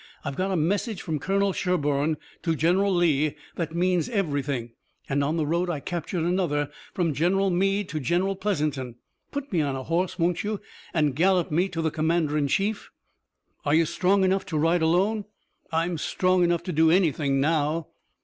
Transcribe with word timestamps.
I've 0.25 0.35
got 0.35 0.49
a 0.49 0.55
message 0.55 1.03
from 1.03 1.19
Colonel 1.19 1.53
Sherburne 1.53 2.17
to 2.41 2.55
General 2.55 2.91
Lee 2.91 3.35
that 3.53 3.75
means 3.75 4.09
everything, 4.09 4.71
and 5.07 5.23
on 5.23 5.37
the 5.37 5.45
road 5.45 5.69
I 5.69 5.79
captured 5.79 6.23
another 6.25 6.71
from 6.91 7.13
General 7.13 7.51
Meade 7.51 7.87
to 7.89 7.99
General 7.99 8.35
Pleasanton. 8.35 8.95
Put 9.31 9.51
me 9.53 9.61
on 9.61 9.75
a 9.75 9.83
horse, 9.83 10.17
won't 10.17 10.43
you, 10.43 10.59
and 10.91 11.15
gallop 11.15 11.51
me 11.51 11.69
to 11.69 11.83
the 11.83 11.91
commander 11.91 12.35
in 12.35 12.47
chief!" 12.47 12.89
"Are 13.63 13.75
you 13.75 13.85
strong 13.85 14.23
enough 14.23 14.43
to 14.47 14.57
ride 14.57 14.81
alone?" 14.81 15.25
"I'm 15.71 15.99
strong 15.99 16.43
enough 16.43 16.63
to 16.63 16.73
do 16.73 16.89
anything 16.89 17.39
now." 17.39 17.89